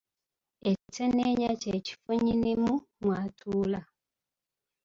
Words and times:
Etenenya 0.71 1.49
kye 1.61 1.75
kifo 1.85 2.11
nnyinimu 2.17 2.73
mw’atuula. 3.01 3.81